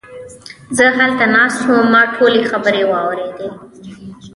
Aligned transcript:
زه 0.77 0.85
هلته 0.97 1.25
ناست 1.35 1.59
وم، 1.69 1.85
ما 1.93 2.01
ټولې 2.15 2.41
خبرې 2.51 2.83
واوريدې! 2.87 3.49